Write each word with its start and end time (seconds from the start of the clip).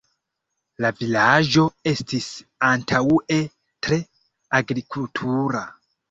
La 0.83 0.89
vilaĝo 0.99 1.65
estis 1.91 2.29
antaŭe 2.69 3.37
tre 3.89 3.99
agrikultura. 4.61 5.63